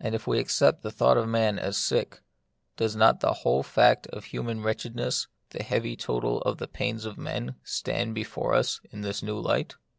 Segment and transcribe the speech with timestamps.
[0.00, 2.22] And if we accept the thought of man as sick,
[2.78, 7.04] does not the whole fact of human wretch edness, the heavy total of the pains
[7.04, 9.74] of men, stand before us in this new light